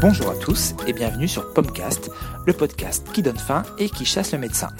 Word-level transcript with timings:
Bonjour 0.00 0.30
à 0.30 0.34
tous 0.34 0.72
et 0.86 0.94
bienvenue 0.94 1.28
sur 1.28 1.52
Pomcast, 1.52 2.10
le 2.46 2.54
podcast 2.54 3.06
qui 3.12 3.20
donne 3.20 3.36
faim 3.36 3.64
et 3.76 3.90
qui 3.90 4.06
chasse 4.06 4.32
le 4.32 4.38
médecin. 4.38 4.70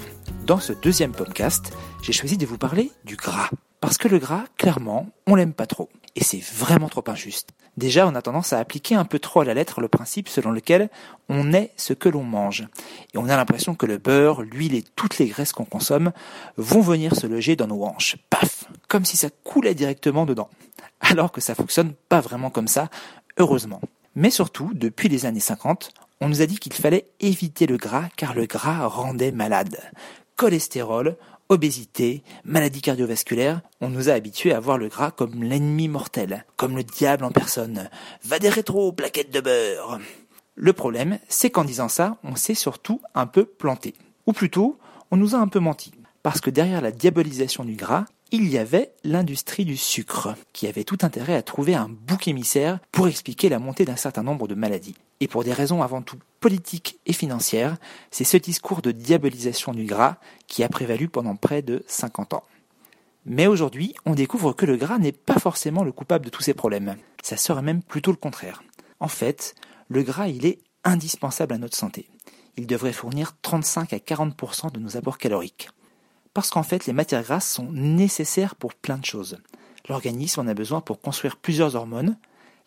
Dans 0.47 0.59
ce 0.59 0.73
deuxième 0.73 1.11
Pomcast, 1.11 1.73
j'ai 2.01 2.11
choisi 2.11 2.39
de 2.39 2.47
vous 2.47 2.57
parler 2.57 2.91
du 3.05 3.17
gras. 3.17 3.51
Parce 3.81 3.99
que 3.99 4.07
le 4.07 4.17
gras, 4.17 4.45
clairement, 4.57 5.09
on 5.27 5.35
l'aime 5.35 5.53
pas 5.53 5.67
trop. 5.67 5.89
Et 6.15 6.23
c'est 6.23 6.41
vraiment 6.41 6.89
trop 6.89 7.03
injuste. 7.05 7.49
Déjà, 7.77 8.07
on 8.07 8.15
a 8.15 8.23
tendance 8.23 8.51
à 8.51 8.57
appliquer 8.57 8.95
un 8.95 9.05
peu 9.05 9.19
trop 9.19 9.41
à 9.41 9.45
la 9.45 9.53
lettre 9.53 9.79
le 9.79 9.89
principe 9.89 10.27
selon 10.27 10.49
lequel 10.49 10.89
on 11.29 11.53
est 11.53 11.71
ce 11.77 11.93
que 11.93 12.09
l'on 12.09 12.23
mange. 12.23 12.67
Et 13.13 13.19
on 13.19 13.29
a 13.29 13.37
l'impression 13.37 13.75
que 13.75 13.85
le 13.85 13.99
beurre, 13.99 14.41
l'huile 14.41 14.73
et 14.73 14.83
toutes 14.95 15.19
les 15.19 15.27
graisses 15.27 15.53
qu'on 15.53 15.65
consomme 15.65 16.13
vont 16.57 16.81
venir 16.81 17.15
se 17.15 17.27
loger 17.27 17.55
dans 17.55 17.67
nos 17.67 17.83
hanches. 17.83 18.17
Paf 18.31 18.65
Comme 18.87 19.05
si 19.05 19.17
ça 19.17 19.29
coulait 19.43 19.75
directement 19.75 20.25
dedans. 20.25 20.49
Alors 20.99 21.31
que 21.31 21.41
ça 21.41 21.53
fonctionne 21.53 21.93
pas 22.09 22.21
vraiment 22.21 22.49
comme 22.49 22.67
ça, 22.67 22.89
heureusement. 23.37 23.81
Mais 24.15 24.29
surtout, 24.29 24.71
depuis 24.73 25.09
les 25.09 25.25
années 25.25 25.39
50, 25.39 25.91
on 26.19 26.29
nous 26.29 26.41
a 26.41 26.45
dit 26.45 26.59
qu'il 26.59 26.73
fallait 26.73 27.07
éviter 27.19 27.65
le 27.65 27.77
gras 27.77 28.09
car 28.17 28.33
le 28.33 28.45
gras 28.45 28.85
rendait 28.87 29.31
malade. 29.31 29.77
Cholestérol, 30.35 31.17
obésité, 31.49 32.23
maladie 32.45 32.81
cardiovasculaire, 32.81 33.61
on 33.79 33.89
nous 33.89 34.09
a 34.09 34.13
habitués 34.13 34.53
à 34.53 34.59
voir 34.59 34.77
le 34.77 34.87
gras 34.87 35.11
comme 35.11 35.43
l'ennemi 35.43 35.87
mortel, 35.87 36.45
comme 36.57 36.75
le 36.75 36.83
diable 36.83 37.25
en 37.25 37.31
personne. 37.31 37.89
Va 38.23 38.39
des 38.39 38.49
rétro, 38.49 38.91
plaquettes 38.91 39.31
de 39.31 39.41
beurre. 39.41 39.99
Le 40.55 40.73
problème, 40.73 41.19
c'est 41.27 41.49
qu'en 41.49 41.63
disant 41.63 41.89
ça, 41.89 42.17
on 42.23 42.35
s'est 42.35 42.53
surtout 42.53 43.01
un 43.15 43.25
peu 43.25 43.45
planté. 43.45 43.93
Ou 44.27 44.33
plutôt, 44.33 44.77
on 45.09 45.17
nous 45.17 45.35
a 45.35 45.39
un 45.39 45.47
peu 45.47 45.59
menti. 45.59 45.91
Parce 46.23 46.41
que 46.41 46.49
derrière 46.49 46.81
la 46.81 46.91
diabolisation 46.91 47.63
du 47.63 47.75
gras, 47.75 48.05
il 48.31 48.47
y 48.47 48.57
avait 48.57 48.93
l'industrie 49.03 49.65
du 49.65 49.75
sucre, 49.75 50.35
qui 50.53 50.65
avait 50.65 50.85
tout 50.85 50.99
intérêt 51.01 51.35
à 51.35 51.41
trouver 51.41 51.75
un 51.75 51.89
bouc 51.89 52.29
émissaire 52.29 52.79
pour 52.93 53.09
expliquer 53.09 53.49
la 53.49 53.59
montée 53.59 53.83
d'un 53.83 53.97
certain 53.97 54.23
nombre 54.23 54.47
de 54.47 54.55
maladies. 54.55 54.95
Et 55.19 55.27
pour 55.27 55.43
des 55.43 55.51
raisons 55.51 55.83
avant 55.83 56.01
tout 56.01 56.17
politiques 56.39 56.97
et 57.05 57.13
financières, 57.13 57.75
c'est 58.09 58.23
ce 58.23 58.37
discours 58.37 58.81
de 58.81 58.93
diabolisation 58.93 59.73
du 59.73 59.83
gras 59.83 60.15
qui 60.47 60.63
a 60.63 60.69
prévalu 60.69 61.09
pendant 61.09 61.35
près 61.35 61.61
de 61.61 61.83
50 61.87 62.33
ans. 62.33 62.43
Mais 63.25 63.47
aujourd'hui, 63.47 63.93
on 64.05 64.15
découvre 64.15 64.53
que 64.53 64.65
le 64.65 64.77
gras 64.77 64.97
n'est 64.97 65.11
pas 65.11 65.37
forcément 65.37 65.83
le 65.83 65.91
coupable 65.91 66.25
de 66.25 66.31
tous 66.31 66.41
ces 66.41 66.53
problèmes. 66.53 66.95
Ça 67.21 67.35
serait 67.35 67.61
même 67.61 67.83
plutôt 67.83 68.11
le 68.11 68.17
contraire. 68.17 68.63
En 69.01 69.09
fait, 69.09 69.55
le 69.89 70.03
gras, 70.03 70.27
il 70.27 70.45
est 70.45 70.59
indispensable 70.85 71.53
à 71.53 71.57
notre 71.57 71.77
santé. 71.77 72.07
Il 72.55 72.65
devrait 72.65 72.93
fournir 72.93 73.33
35 73.41 73.91
à 73.91 73.97
40% 73.97 74.71
de 74.71 74.79
nos 74.79 74.95
apports 74.95 75.17
caloriques. 75.17 75.69
Parce 76.33 76.49
qu'en 76.49 76.63
fait, 76.63 76.85
les 76.85 76.93
matières 76.93 77.23
grasses 77.23 77.51
sont 77.51 77.71
nécessaires 77.71 78.55
pour 78.55 78.73
plein 78.73 78.97
de 78.97 79.05
choses. 79.05 79.37
L'organisme 79.89 80.41
en 80.41 80.47
a 80.47 80.53
besoin 80.53 80.81
pour 80.81 81.01
construire 81.01 81.37
plusieurs 81.37 81.75
hormones. 81.75 82.17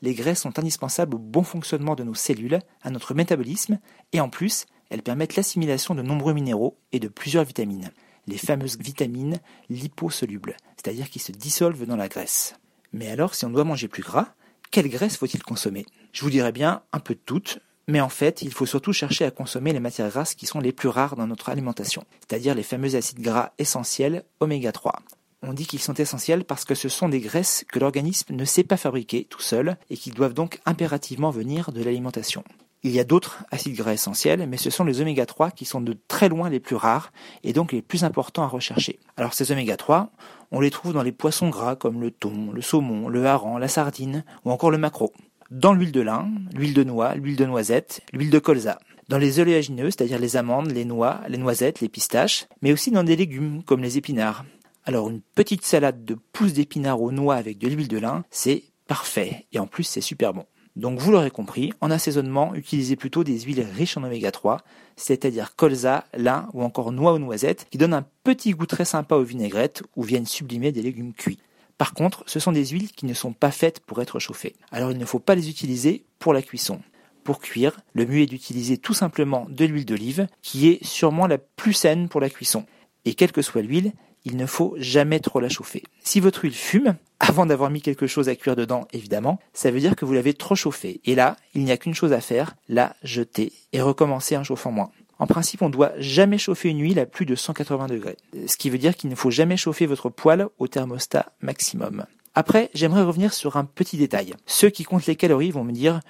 Les 0.02 0.14
graisses 0.14 0.42
sont 0.42 0.58
indispensables 0.58 1.14
au 1.14 1.18
bon 1.18 1.42
fonctionnement 1.42 1.94
de 1.94 2.04
nos 2.04 2.14
cellules, 2.14 2.58
à 2.82 2.90
notre 2.90 3.14
métabolisme, 3.14 3.78
et 4.12 4.20
en 4.20 4.28
plus, 4.28 4.66
elles 4.90 5.02
permettent 5.02 5.36
l'assimilation 5.36 5.94
de 5.94 6.02
nombreux 6.02 6.34
minéraux 6.34 6.76
et 6.92 7.00
de 7.00 7.08
plusieurs 7.08 7.44
vitamines. 7.44 7.90
Les 8.26 8.38
fameuses 8.38 8.78
vitamines 8.78 9.38
liposolubles, 9.70 10.56
c'est-à-dire 10.76 11.08
qui 11.08 11.18
se 11.18 11.32
dissolvent 11.32 11.86
dans 11.86 11.96
la 11.96 12.08
graisse. 12.08 12.56
Mais 12.92 13.10
alors, 13.10 13.34
si 13.34 13.44
on 13.44 13.50
doit 13.50 13.64
manger 13.64 13.88
plus 13.88 14.02
gras, 14.02 14.28
quelle 14.70 14.88
graisse 14.88 15.16
faut-il 15.16 15.42
consommer? 15.42 15.86
Je 16.12 16.22
vous 16.22 16.30
dirais 16.30 16.52
bien 16.52 16.82
un 16.92 17.00
peu 17.00 17.14
de 17.14 17.20
toutes, 17.24 17.60
mais 17.86 18.00
en 18.00 18.08
fait, 18.08 18.42
il 18.42 18.52
faut 18.52 18.66
surtout 18.66 18.92
chercher 18.92 19.24
à 19.24 19.30
consommer 19.30 19.72
les 19.72 19.80
matières 19.80 20.08
grasses 20.08 20.34
qui 20.34 20.46
sont 20.46 20.60
les 20.60 20.72
plus 20.72 20.88
rares 20.88 21.16
dans 21.16 21.26
notre 21.26 21.48
alimentation, 21.48 22.04
c'est-à-dire 22.20 22.54
les 22.54 22.62
fameux 22.62 22.96
acides 22.96 23.20
gras 23.20 23.52
essentiels 23.58 24.24
oméga 24.40 24.72
3. 24.72 24.94
On 25.42 25.52
dit 25.52 25.66
qu'ils 25.66 25.80
sont 25.80 25.94
essentiels 25.94 26.44
parce 26.44 26.64
que 26.64 26.74
ce 26.74 26.88
sont 26.88 27.10
des 27.10 27.20
graisses 27.20 27.64
que 27.70 27.78
l'organisme 27.78 28.34
ne 28.34 28.44
sait 28.46 28.64
pas 28.64 28.78
fabriquer 28.78 29.26
tout 29.28 29.42
seul 29.42 29.76
et 29.90 29.96
qui 29.96 30.10
doivent 30.10 30.32
donc 30.32 30.60
impérativement 30.64 31.30
venir 31.30 31.70
de 31.70 31.82
l'alimentation. 31.82 32.44
Il 32.82 32.92
y 32.92 33.00
a 33.00 33.04
d'autres 33.04 33.44
acides 33.50 33.76
gras 33.76 33.92
essentiels, 33.92 34.46
mais 34.46 34.56
ce 34.56 34.70
sont 34.70 34.84
les 34.84 35.00
oméga 35.00 35.26
3 35.26 35.50
qui 35.50 35.64
sont 35.64 35.80
de 35.80 35.96
très 36.08 36.28
loin 36.28 36.48
les 36.48 36.60
plus 36.60 36.76
rares 36.76 37.12
et 37.42 37.52
donc 37.52 37.72
les 37.72 37.82
plus 37.82 38.04
importants 38.04 38.42
à 38.42 38.46
rechercher. 38.46 38.98
Alors 39.16 39.34
ces 39.34 39.52
oméga 39.52 39.76
3, 39.76 40.10
on 40.50 40.60
les 40.60 40.70
trouve 40.70 40.92
dans 40.94 41.02
les 41.02 41.12
poissons 41.12 41.50
gras 41.50 41.76
comme 41.76 42.00
le 42.00 42.10
thon, 42.10 42.50
le 42.52 42.62
saumon, 42.62 43.08
le 43.08 43.26
hareng, 43.26 43.58
la 43.58 43.68
sardine 43.68 44.24
ou 44.44 44.50
encore 44.50 44.70
le 44.70 44.78
maquereau 44.78 45.12
dans 45.54 45.72
l'huile 45.72 45.92
de 45.92 46.00
lin, 46.00 46.32
l'huile 46.52 46.74
de 46.74 46.82
noix, 46.82 47.14
l'huile 47.14 47.36
de 47.36 47.44
noisette, 47.44 48.02
l'huile 48.12 48.30
de 48.30 48.40
colza. 48.40 48.80
Dans 49.08 49.18
les 49.18 49.38
oléagineux, 49.38 49.88
c'est-à-dire 49.90 50.18
les 50.18 50.36
amandes, 50.36 50.72
les 50.72 50.84
noix, 50.84 51.20
les 51.28 51.38
noisettes, 51.38 51.80
les 51.80 51.88
pistaches, 51.88 52.46
mais 52.60 52.72
aussi 52.72 52.90
dans 52.90 53.04
des 53.04 53.14
légumes 53.14 53.62
comme 53.62 53.80
les 53.80 53.96
épinards. 53.96 54.44
Alors 54.84 55.10
une 55.10 55.20
petite 55.20 55.64
salade 55.64 56.04
de 56.04 56.16
pousses 56.32 56.54
d'épinards 56.54 57.00
aux 57.00 57.12
noix 57.12 57.36
avec 57.36 57.58
de 57.58 57.68
l'huile 57.68 57.86
de 57.86 57.98
lin, 57.98 58.24
c'est 58.30 58.64
parfait 58.88 59.46
et 59.52 59.60
en 59.60 59.68
plus 59.68 59.84
c'est 59.84 60.00
super 60.00 60.34
bon. 60.34 60.44
Donc 60.74 60.98
vous 60.98 61.12
l'aurez 61.12 61.30
compris, 61.30 61.72
en 61.80 61.92
assaisonnement, 61.92 62.52
utilisez 62.56 62.96
plutôt 62.96 63.22
des 63.22 63.38
huiles 63.38 63.64
riches 63.76 63.96
en 63.96 64.02
oméga 64.02 64.32
3, 64.32 64.60
c'est-à-dire 64.96 65.54
colza, 65.54 66.04
lin 66.14 66.48
ou 66.52 66.64
encore 66.64 66.90
noix 66.90 67.12
ou 67.12 67.18
noisettes, 67.20 67.68
qui 67.70 67.78
donnent 67.78 67.94
un 67.94 68.06
petit 68.24 68.50
goût 68.50 68.66
très 68.66 68.84
sympa 68.84 69.14
aux 69.14 69.22
vinaigrettes 69.22 69.84
ou 69.94 70.02
viennent 70.02 70.26
sublimer 70.26 70.72
des 70.72 70.82
légumes 70.82 71.14
cuits. 71.14 71.38
Par 71.78 71.94
contre, 71.94 72.22
ce 72.26 72.38
sont 72.38 72.52
des 72.52 72.66
huiles 72.66 72.92
qui 72.92 73.06
ne 73.06 73.14
sont 73.14 73.32
pas 73.32 73.50
faites 73.50 73.80
pour 73.80 74.00
être 74.00 74.18
chauffées. 74.18 74.56
Alors 74.70 74.90
il 74.90 74.98
ne 74.98 75.04
faut 75.04 75.18
pas 75.18 75.34
les 75.34 75.48
utiliser 75.48 76.04
pour 76.18 76.32
la 76.32 76.42
cuisson. 76.42 76.80
Pour 77.24 77.40
cuire, 77.40 77.80
le 77.94 78.06
mieux 78.06 78.20
est 78.20 78.26
d'utiliser 78.26 78.76
tout 78.76 78.94
simplement 78.94 79.46
de 79.48 79.64
l'huile 79.64 79.86
d'olive, 79.86 80.28
qui 80.42 80.68
est 80.68 80.84
sûrement 80.84 81.26
la 81.26 81.38
plus 81.38 81.72
saine 81.72 82.08
pour 82.08 82.20
la 82.20 82.28
cuisson. 82.28 82.66
Et 83.06 83.14
quelle 83.14 83.32
que 83.32 83.42
soit 83.42 83.62
l'huile, 83.62 83.92
il 84.24 84.36
ne 84.36 84.46
faut 84.46 84.74
jamais 84.78 85.20
trop 85.20 85.40
la 85.40 85.48
chauffer. 85.48 85.82
Si 86.02 86.20
votre 86.20 86.44
huile 86.44 86.54
fume, 86.54 86.96
avant 87.20 87.46
d'avoir 87.46 87.70
mis 87.70 87.82
quelque 87.82 88.06
chose 88.06 88.28
à 88.28 88.36
cuire 88.36 88.56
dedans, 88.56 88.86
évidemment, 88.92 89.38
ça 89.52 89.70
veut 89.70 89.80
dire 89.80 89.96
que 89.96 90.04
vous 90.04 90.12
l'avez 90.12 90.34
trop 90.34 90.54
chauffée. 90.54 91.00
Et 91.04 91.14
là, 91.14 91.36
il 91.54 91.64
n'y 91.64 91.72
a 91.72 91.76
qu'une 91.76 91.94
chose 91.94 92.12
à 92.12 92.20
faire, 92.20 92.56
la 92.68 92.96
jeter 93.02 93.52
et 93.72 93.80
recommencer 93.80 94.36
en 94.36 94.44
chauffant 94.44 94.70
moins. 94.70 94.90
En 95.18 95.26
principe, 95.26 95.62
on 95.62 95.68
ne 95.68 95.72
doit 95.72 95.92
jamais 95.98 96.38
chauffer 96.38 96.70
une 96.70 96.80
huile 96.80 96.98
à 96.98 97.06
plus 97.06 97.26
de 97.26 97.34
180 97.34 97.86
degrés. 97.86 98.16
Ce 98.46 98.56
qui 98.56 98.70
veut 98.70 98.78
dire 98.78 98.96
qu'il 98.96 99.10
ne 99.10 99.14
faut 99.14 99.30
jamais 99.30 99.56
chauffer 99.56 99.86
votre 99.86 100.08
poêle 100.08 100.46
au 100.58 100.68
thermostat 100.68 101.32
maximum. 101.40 102.06
Après, 102.34 102.70
j'aimerais 102.74 103.04
revenir 103.04 103.32
sur 103.32 103.56
un 103.56 103.64
petit 103.64 103.96
détail. 103.96 104.34
Ceux 104.46 104.70
qui 104.70 104.82
comptent 104.82 105.06
les 105.06 105.14
calories 105.14 105.52
vont 105.52 105.62
me 105.62 105.72
dire 105.72 106.00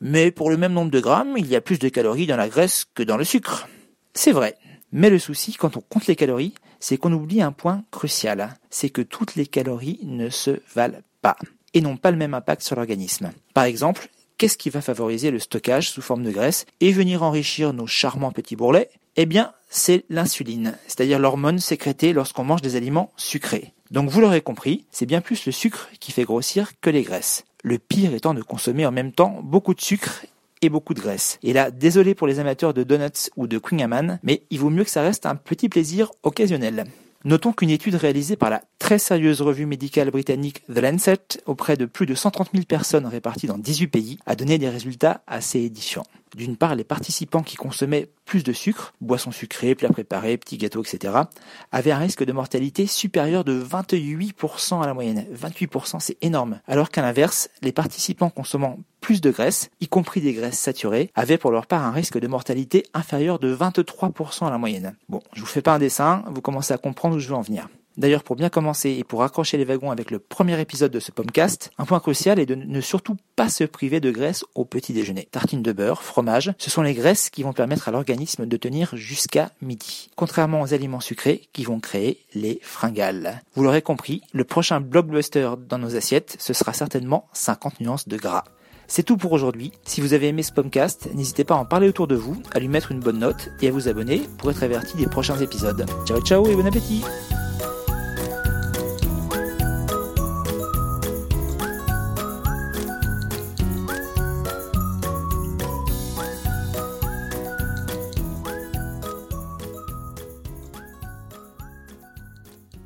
Mais 0.00 0.32
pour 0.32 0.50
le 0.50 0.56
même 0.56 0.72
nombre 0.72 0.90
de 0.90 1.00
grammes, 1.00 1.36
il 1.36 1.46
y 1.46 1.54
a 1.54 1.60
plus 1.60 1.78
de 1.78 1.88
calories 1.88 2.26
dans 2.26 2.36
la 2.36 2.48
graisse 2.48 2.86
que 2.94 3.04
dans 3.04 3.16
le 3.16 3.24
sucre. 3.24 3.68
C'est 4.14 4.32
vrai. 4.32 4.56
Mais 4.92 5.10
le 5.10 5.20
souci, 5.20 5.54
quand 5.54 5.76
on 5.76 5.80
compte 5.80 6.08
les 6.08 6.16
calories, 6.16 6.54
c'est 6.80 6.96
qu'on 6.96 7.12
oublie 7.12 7.42
un 7.42 7.52
point 7.52 7.84
crucial. 7.92 8.56
C'est 8.70 8.90
que 8.90 9.02
toutes 9.02 9.36
les 9.36 9.46
calories 9.46 10.00
ne 10.02 10.28
se 10.28 10.60
valent 10.74 11.00
pas 11.22 11.36
et 11.72 11.80
n'ont 11.80 11.96
pas 11.96 12.10
le 12.10 12.16
même 12.16 12.34
impact 12.34 12.62
sur 12.62 12.74
l'organisme. 12.74 13.30
Par 13.54 13.64
exemple, 13.64 14.08
qu'est-ce 14.40 14.56
qui 14.56 14.70
va 14.70 14.80
favoriser 14.80 15.30
le 15.30 15.38
stockage 15.38 15.90
sous 15.90 16.00
forme 16.00 16.22
de 16.22 16.30
graisse 16.30 16.64
et 16.80 16.92
venir 16.92 17.22
enrichir 17.22 17.74
nos 17.74 17.86
charmants 17.86 18.32
petits 18.32 18.56
bourrelets? 18.56 18.88
Eh 19.16 19.26
bien, 19.26 19.52
c'est 19.68 20.06
l'insuline, 20.08 20.78
c'est-à-dire 20.86 21.18
l'hormone 21.18 21.58
sécrétée 21.58 22.14
lorsqu'on 22.14 22.44
mange 22.44 22.62
des 22.62 22.74
aliments 22.74 23.12
sucrés. 23.18 23.74
Donc 23.90 24.08
vous 24.08 24.22
l'aurez 24.22 24.40
compris, 24.40 24.86
c'est 24.90 25.04
bien 25.04 25.20
plus 25.20 25.44
le 25.44 25.52
sucre 25.52 25.90
qui 26.00 26.10
fait 26.10 26.24
grossir 26.24 26.72
que 26.80 26.88
les 26.88 27.02
graisses. 27.02 27.44
Le 27.62 27.78
pire 27.78 28.14
étant 28.14 28.32
de 28.32 28.40
consommer 28.40 28.86
en 28.86 28.92
même 28.92 29.12
temps 29.12 29.40
beaucoup 29.42 29.74
de 29.74 29.80
sucre 29.82 30.24
et 30.62 30.70
beaucoup 30.70 30.94
de 30.94 31.00
graisse. 31.00 31.38
Et 31.42 31.52
là, 31.52 31.70
désolé 31.70 32.14
pour 32.14 32.26
les 32.26 32.38
amateurs 32.38 32.72
de 32.72 32.82
donuts 32.82 33.28
ou 33.36 33.46
de 33.46 33.58
Queen 33.58 34.18
mais 34.22 34.42
il 34.48 34.58
vaut 34.58 34.70
mieux 34.70 34.84
que 34.84 34.90
ça 34.90 35.02
reste 35.02 35.26
un 35.26 35.36
petit 35.36 35.68
plaisir 35.68 36.10
occasionnel. 36.22 36.86
Notons 37.26 37.52
qu'une 37.52 37.68
étude 37.68 37.96
réalisée 37.96 38.36
par 38.36 38.48
la 38.48 38.62
très 38.78 38.98
sérieuse 38.98 39.42
revue 39.42 39.66
médicale 39.66 40.10
britannique 40.10 40.62
The 40.72 40.78
Lancet 40.78 41.18
auprès 41.44 41.76
de 41.76 41.84
plus 41.84 42.06
de 42.06 42.14
130 42.14 42.48
000 42.54 42.64
personnes 42.64 43.04
réparties 43.04 43.46
dans 43.46 43.58
18 43.58 43.88
pays 43.88 44.18
a 44.24 44.34
donné 44.34 44.56
des 44.56 44.70
résultats 44.70 45.22
assez 45.26 45.60
édifiants. 45.60 46.06
D'une 46.34 46.56
part, 46.56 46.74
les 46.74 46.84
participants 46.84 47.42
qui 47.42 47.56
consommaient 47.56 48.08
plus 48.24 48.42
de 48.42 48.54
sucre, 48.54 48.94
boissons 49.02 49.32
sucrées, 49.32 49.74
plats 49.74 49.90
préparés, 49.90 50.38
petits 50.38 50.56
gâteaux, 50.56 50.82
etc., 50.82 51.12
avaient 51.72 51.90
un 51.90 51.98
risque 51.98 52.24
de 52.24 52.32
mortalité 52.32 52.86
supérieur 52.86 53.44
de 53.44 53.62
28% 53.62 54.82
à 54.82 54.86
la 54.86 54.94
moyenne. 54.94 55.26
28%, 55.34 56.00
c'est 56.00 56.16
énorme. 56.22 56.60
Alors 56.66 56.88
qu'à 56.88 57.02
l'inverse, 57.02 57.50
les 57.60 57.72
participants 57.72 58.30
consommant 58.30 58.78
de 59.18 59.30
graisse, 59.32 59.70
y 59.80 59.88
compris 59.88 60.20
des 60.20 60.32
graisses 60.32 60.58
saturées, 60.58 61.10
avaient 61.16 61.38
pour 61.38 61.50
leur 61.50 61.66
part 61.66 61.82
un 61.82 61.90
risque 61.90 62.18
de 62.18 62.28
mortalité 62.28 62.84
inférieur 62.94 63.40
de 63.40 63.52
23% 63.52 64.46
à 64.46 64.50
la 64.50 64.58
moyenne. 64.58 64.94
Bon, 65.08 65.20
je 65.32 65.40
vous 65.40 65.46
fais 65.46 65.62
pas 65.62 65.74
un 65.74 65.80
dessin, 65.80 66.22
vous 66.28 66.40
commencez 66.40 66.72
à 66.72 66.78
comprendre 66.78 67.16
où 67.16 67.18
je 67.18 67.26
veux 67.26 67.34
en 67.34 67.40
venir. 67.40 67.68
D'ailleurs, 67.96 68.22
pour 68.22 68.36
bien 68.36 68.48
commencer 68.48 68.90
et 68.90 69.04
pour 69.04 69.24
accrocher 69.24 69.56
les 69.58 69.64
wagons 69.64 69.90
avec 69.90 70.10
le 70.10 70.18
premier 70.18 70.58
épisode 70.60 70.92
de 70.92 71.00
ce 71.00 71.12
podcast, 71.12 71.70
un 71.76 71.84
point 71.84 72.00
crucial 72.00 72.38
est 72.38 72.46
de 72.46 72.54
ne 72.54 72.80
surtout 72.80 73.16
pas 73.36 73.48
se 73.48 73.64
priver 73.64 74.00
de 74.00 74.10
graisse 74.10 74.44
au 74.54 74.64
petit 74.64 74.92
déjeuner. 74.92 75.28
Tartines 75.30 75.62
de 75.62 75.72
beurre, 75.72 76.02
fromage, 76.02 76.52
ce 76.56 76.70
sont 76.70 76.82
les 76.82 76.94
graisses 76.94 77.30
qui 77.30 77.42
vont 77.42 77.52
permettre 77.52 77.88
à 77.88 77.90
l'organisme 77.90 78.46
de 78.46 78.56
tenir 78.56 78.96
jusqu'à 78.96 79.50
midi. 79.60 80.08
Contrairement 80.16 80.62
aux 80.62 80.72
aliments 80.72 81.00
sucrés 81.00 81.48
qui 81.52 81.64
vont 81.64 81.80
créer 81.80 82.20
les 82.34 82.60
fringales. 82.62 83.42
Vous 83.54 83.64
l'aurez 83.64 83.82
compris, 83.82 84.22
le 84.32 84.44
prochain 84.44 84.80
blockbuster 84.80 85.50
dans 85.68 85.78
nos 85.78 85.96
assiettes, 85.96 86.36
ce 86.38 86.52
sera 86.52 86.72
certainement 86.72 87.28
50 87.32 87.80
nuances 87.80 88.08
de 88.08 88.16
gras. 88.16 88.44
C'est 88.90 89.04
tout 89.04 89.16
pour 89.16 89.30
aujourd'hui. 89.30 89.70
Si 89.84 90.00
vous 90.00 90.14
avez 90.14 90.26
aimé 90.26 90.42
ce 90.42 90.50
podcast, 90.50 91.08
n'hésitez 91.14 91.44
pas 91.44 91.54
à 91.54 91.58
en 91.58 91.64
parler 91.64 91.88
autour 91.88 92.08
de 92.08 92.16
vous, 92.16 92.42
à 92.52 92.58
lui 92.58 92.66
mettre 92.66 92.90
une 92.90 92.98
bonne 92.98 93.20
note 93.20 93.50
et 93.62 93.68
à 93.68 93.70
vous 93.70 93.86
abonner 93.86 94.22
pour 94.38 94.50
être 94.50 94.64
averti 94.64 94.96
des 94.96 95.06
prochains 95.06 95.38
épisodes. 95.38 95.86
Ciao 96.06 96.20
ciao 96.20 96.44
et 96.48 96.56
bon 96.56 96.66
appétit 96.66 97.04